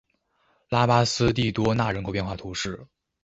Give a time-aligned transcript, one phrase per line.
[0.69, 2.87] 拉巴斯蒂多纳人口变化图示